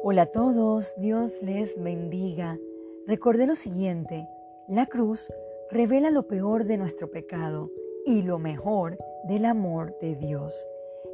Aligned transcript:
Hola 0.00 0.22
a 0.22 0.26
todos, 0.26 0.94
Dios 0.96 1.42
les 1.42 1.74
bendiga. 1.82 2.56
Recordé 3.08 3.46
lo 3.48 3.56
siguiente, 3.56 4.28
la 4.68 4.86
cruz 4.86 5.32
revela 5.70 6.10
lo 6.10 6.28
peor 6.28 6.66
de 6.66 6.78
nuestro 6.78 7.10
pecado 7.10 7.72
y 8.06 8.22
lo 8.22 8.38
mejor 8.38 8.96
del 9.24 9.44
amor 9.44 9.98
de 10.00 10.14
Dios. 10.14 10.54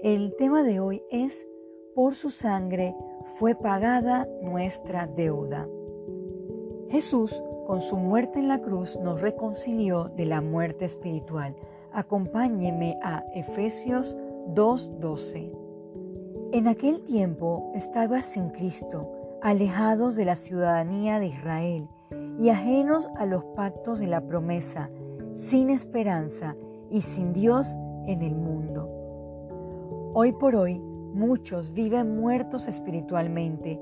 El 0.02 0.36
tema 0.36 0.62
de 0.62 0.80
hoy 0.80 1.02
es, 1.10 1.32
por 1.94 2.14
su 2.14 2.28
sangre 2.28 2.94
fue 3.38 3.54
pagada 3.54 4.28
nuestra 4.42 5.06
deuda. 5.06 5.66
Jesús, 6.90 7.42
con 7.66 7.80
su 7.80 7.96
muerte 7.96 8.38
en 8.38 8.48
la 8.48 8.60
cruz, 8.60 8.98
nos 9.00 9.20
reconcilió 9.22 10.10
de 10.14 10.26
la 10.26 10.42
muerte 10.42 10.84
espiritual. 10.84 11.56
Acompáñeme 11.90 12.98
a 13.02 13.24
Efesios 13.34 14.14
2.12. 14.48 15.63
En 16.54 16.68
aquel 16.68 17.02
tiempo 17.02 17.72
estaba 17.74 18.22
sin 18.22 18.50
Cristo, 18.50 19.10
alejados 19.42 20.14
de 20.14 20.24
la 20.24 20.36
ciudadanía 20.36 21.18
de 21.18 21.26
Israel 21.26 21.88
y 22.38 22.48
ajenos 22.50 23.10
a 23.16 23.26
los 23.26 23.44
pactos 23.56 23.98
de 23.98 24.06
la 24.06 24.20
promesa, 24.20 24.88
sin 25.34 25.68
esperanza 25.68 26.54
y 26.92 27.02
sin 27.02 27.32
Dios 27.32 27.76
en 28.06 28.22
el 28.22 28.36
mundo. 28.36 28.88
Hoy 30.14 30.30
por 30.30 30.54
hoy, 30.54 30.78
muchos 30.78 31.72
viven 31.72 32.20
muertos 32.20 32.68
espiritualmente, 32.68 33.80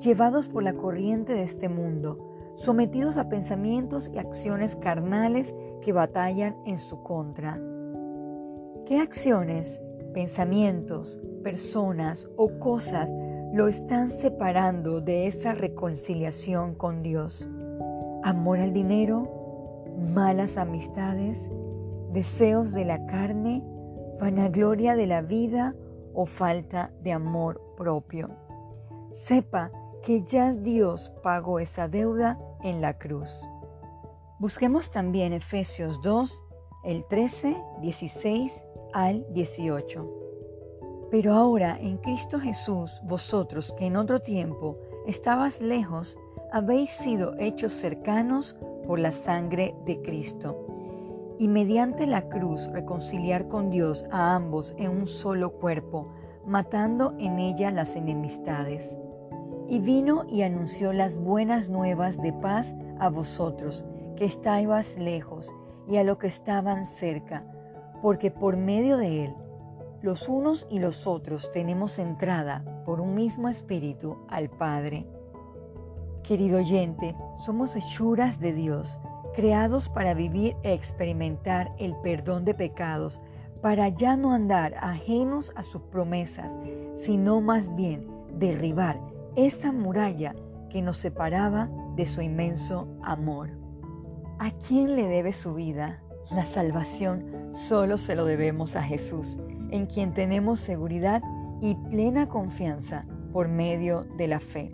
llevados 0.00 0.48
por 0.48 0.62
la 0.62 0.72
corriente 0.72 1.34
de 1.34 1.42
este 1.42 1.68
mundo, 1.68 2.54
sometidos 2.54 3.18
a 3.18 3.28
pensamientos 3.28 4.10
y 4.10 4.16
acciones 4.16 4.76
carnales 4.76 5.54
que 5.82 5.92
batallan 5.92 6.56
en 6.64 6.78
su 6.78 7.02
contra. 7.02 7.60
¿Qué 8.86 8.98
acciones, 8.98 9.82
pensamientos, 10.14 11.20
personas 11.42 12.26
o 12.36 12.58
cosas 12.58 13.10
lo 13.52 13.68
están 13.68 14.10
separando 14.10 15.00
de 15.00 15.26
esa 15.26 15.52
reconciliación 15.52 16.74
con 16.74 17.02
Dios? 17.02 17.46
Amor 18.22 18.60
al 18.60 18.72
dinero, 18.72 19.84
malas 20.14 20.56
amistades, 20.56 21.38
deseos 22.12 22.72
de 22.72 22.86
la 22.86 23.04
carne, 23.06 23.62
vanagloria 24.18 24.96
de 24.96 25.06
la 25.06 25.20
vida 25.20 25.74
o 26.14 26.24
falta 26.24 26.90
de 27.02 27.12
amor 27.12 27.60
propio. 27.76 28.30
Sepa 29.12 29.70
que 30.02 30.22
ya 30.22 30.52
Dios 30.52 31.12
pagó 31.22 31.58
esa 31.58 31.88
deuda 31.88 32.38
en 32.62 32.80
la 32.80 32.98
cruz. 32.98 33.30
Busquemos 34.38 34.90
también 34.90 35.32
Efesios 35.32 36.00
2, 36.02 36.43
el 36.84 37.04
13, 37.06 37.56
16 37.80 38.52
al 38.92 39.26
18. 39.32 40.10
Pero 41.10 41.32
ahora 41.32 41.78
en 41.80 41.96
Cristo 41.98 42.38
Jesús, 42.38 43.00
vosotros 43.04 43.74
que 43.78 43.86
en 43.86 43.96
otro 43.96 44.20
tiempo 44.20 44.78
estabas 45.06 45.60
lejos, 45.60 46.18
habéis 46.52 46.90
sido 46.90 47.34
hechos 47.38 47.72
cercanos 47.72 48.56
por 48.86 48.98
la 48.98 49.12
sangre 49.12 49.74
de 49.86 50.00
Cristo 50.02 50.64
y 51.38 51.48
mediante 51.48 52.06
la 52.06 52.28
cruz 52.28 52.66
reconciliar 52.72 53.48
con 53.48 53.70
Dios 53.70 54.04
a 54.10 54.34
ambos 54.34 54.74
en 54.78 54.90
un 54.90 55.06
solo 55.06 55.52
cuerpo, 55.52 56.12
matando 56.46 57.14
en 57.18 57.38
ella 57.38 57.70
las 57.70 57.96
enemistades. 57.96 58.84
Y 59.68 59.80
vino 59.80 60.26
y 60.28 60.42
anunció 60.42 60.92
las 60.92 61.16
buenas 61.16 61.70
nuevas 61.70 62.20
de 62.20 62.32
paz 62.32 62.72
a 63.00 63.08
vosotros, 63.08 63.84
que 64.16 64.26
estabais 64.26 64.96
lejos, 64.98 65.52
y 65.88 65.96
a 65.96 66.04
los 66.04 66.18
que 66.18 66.26
estaban 66.26 66.86
cerca, 66.86 67.44
porque 68.02 68.30
por 68.30 68.56
medio 68.56 68.96
de 68.96 69.24
él, 69.24 69.34
los 70.02 70.28
unos 70.28 70.66
y 70.70 70.78
los 70.78 71.06
otros 71.06 71.50
tenemos 71.50 71.98
entrada 71.98 72.64
por 72.84 73.00
un 73.00 73.14
mismo 73.14 73.48
espíritu 73.48 74.18
al 74.28 74.50
Padre. 74.50 75.06
Querido 76.22 76.58
oyente, 76.58 77.14
somos 77.36 77.76
hechuras 77.76 78.38
de 78.40 78.52
Dios 78.52 79.00
creados 79.34 79.88
para 79.88 80.14
vivir 80.14 80.56
e 80.62 80.72
experimentar 80.72 81.72
el 81.78 81.94
perdón 81.96 82.44
de 82.44 82.54
pecados, 82.54 83.20
para 83.60 83.88
ya 83.88 84.16
no 84.16 84.32
andar 84.32 84.74
ajenos 84.80 85.52
a 85.56 85.62
sus 85.62 85.82
promesas, 85.82 86.58
sino 86.96 87.40
más 87.40 87.74
bien 87.74 88.06
derribar 88.38 89.00
esa 89.36 89.72
muralla 89.72 90.34
que 90.70 90.82
nos 90.82 90.98
separaba 90.98 91.68
de 91.96 92.06
su 92.06 92.20
inmenso 92.20 92.88
amor. 93.02 93.63
¿A 94.38 94.50
quién 94.66 94.96
le 94.96 95.06
debe 95.06 95.32
su 95.32 95.54
vida? 95.54 96.02
La 96.30 96.46
salvación 96.46 97.50
solo 97.52 97.96
se 97.96 98.14
lo 98.14 98.24
debemos 98.24 98.76
a 98.76 98.82
Jesús, 98.82 99.38
en 99.70 99.86
quien 99.86 100.14
tenemos 100.14 100.60
seguridad 100.60 101.22
y 101.60 101.74
plena 101.74 102.28
confianza 102.28 103.06
por 103.32 103.48
medio 103.48 104.04
de 104.16 104.28
la 104.28 104.40
fe. 104.40 104.72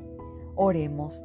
Oremos, 0.55 1.23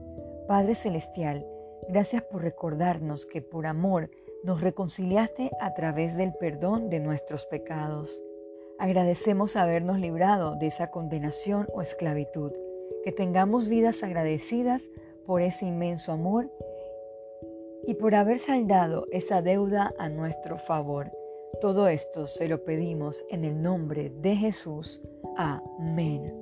Padre 0.48 0.76
Celestial, 0.76 1.46
Gracias 1.88 2.24
por 2.24 2.42
recordarnos 2.42 3.28
que 3.28 3.44
por 3.44 3.68
amor 3.68 4.10
nos 4.44 4.62
reconciliaste 4.62 5.52
a 5.62 5.76
través 5.76 6.18
del 6.18 6.34
perdón 6.34 6.90
de 6.90 7.00
nuestros 7.00 7.46
pecados. 7.46 8.24
Agradecemos 8.80 9.56
habernos 9.56 10.00
librado 10.00 10.56
de 10.56 10.68
esa 10.68 10.90
condenación 10.90 11.68
o 11.74 11.84
esclavitud, 11.84 12.52
que 13.04 13.12
tengamos 13.12 13.68
vidas 13.68 14.02
agradecidas 14.02 14.82
por 15.28 15.42
ese 15.42 15.68
inmenso 15.68 16.12
amor 16.12 16.52
y 17.88 17.96
por 17.96 18.16
haber 18.16 18.40
saldado 18.40 19.08
esa 19.12 19.42
deuda 19.42 19.94
a 19.98 20.10
nuestro 20.10 20.58
favor. 20.58 21.12
Todo 21.62 21.88
esto 21.88 22.28
se 22.28 22.48
lo 22.48 22.64
pedimos 22.64 23.24
en 23.30 23.46
el 23.46 23.62
nombre 23.62 24.10
de 24.10 24.36
Jesús. 24.36 25.02
Amén. 25.38 26.34